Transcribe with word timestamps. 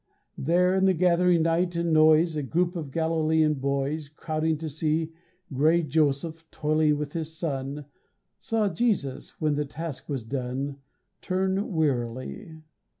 There 0.39 0.73
in 0.73 0.85
the 0.85 0.95
gathering 0.95 1.43
night 1.43 1.75
and 1.75 1.93
noise 1.93 2.35
A 2.35 2.41
group 2.41 2.75
of 2.75 2.89
Galilean 2.89 3.53
boys 3.53 4.09
Crowding 4.09 4.57
to 4.57 4.67
see 4.67 5.13
Gray 5.53 5.83
Joseph 5.83 6.43
toiling 6.49 6.97
with 6.97 7.13
his 7.13 7.31
son, 7.37 7.85
Saw 8.39 8.67
Jesus, 8.67 9.39
when 9.39 9.53
the 9.53 9.63
task 9.65 10.09
was 10.09 10.23
done, 10.23 10.77
Turn 11.21 11.71
wearily. 11.75 12.63